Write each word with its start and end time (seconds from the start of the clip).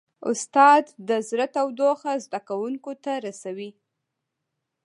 استاد 0.29 0.85
د 1.09 1.09
زړه 1.29 1.45
تودوخه 1.55 2.11
زده 2.25 2.39
کوونکو 2.47 2.91
ته 3.03 3.13
رسوي. 3.25 3.71